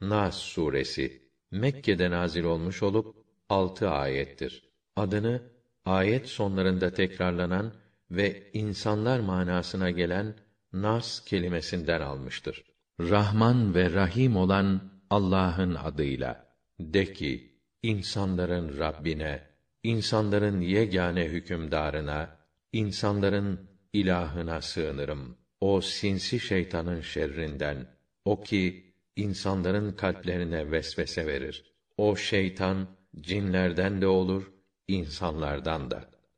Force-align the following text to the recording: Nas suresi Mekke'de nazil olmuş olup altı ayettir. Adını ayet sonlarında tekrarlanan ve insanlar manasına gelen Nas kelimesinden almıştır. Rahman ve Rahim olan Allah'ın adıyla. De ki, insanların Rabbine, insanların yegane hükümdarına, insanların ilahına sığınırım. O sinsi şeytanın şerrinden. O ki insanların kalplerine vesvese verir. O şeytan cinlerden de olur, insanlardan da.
Nas 0.00 0.36
suresi 0.36 1.22
Mekke'de 1.50 2.10
nazil 2.10 2.44
olmuş 2.44 2.82
olup 2.82 3.16
altı 3.48 3.90
ayettir. 3.90 4.70
Adını 4.96 5.42
ayet 5.84 6.28
sonlarında 6.28 6.92
tekrarlanan 6.92 7.72
ve 8.10 8.50
insanlar 8.52 9.20
manasına 9.20 9.90
gelen 9.90 10.34
Nas 10.72 11.24
kelimesinden 11.24 12.00
almıştır. 12.00 12.64
Rahman 13.00 13.74
ve 13.74 13.92
Rahim 13.92 14.36
olan 14.36 14.80
Allah'ın 15.10 15.74
adıyla. 15.74 16.54
De 16.80 17.12
ki, 17.12 17.60
insanların 17.82 18.78
Rabbine, 18.78 19.42
insanların 19.82 20.60
yegane 20.60 21.24
hükümdarına, 21.24 22.36
insanların 22.72 23.70
ilahına 23.92 24.62
sığınırım. 24.62 25.36
O 25.60 25.80
sinsi 25.80 26.40
şeytanın 26.40 27.00
şerrinden. 27.00 27.86
O 28.24 28.40
ki 28.40 28.89
insanların 29.16 29.92
kalplerine 29.92 30.70
vesvese 30.70 31.26
verir. 31.26 31.64
O 31.96 32.16
şeytan 32.16 32.88
cinlerden 33.20 34.00
de 34.00 34.06
olur, 34.06 34.52
insanlardan 34.88 35.90
da. 35.90 36.19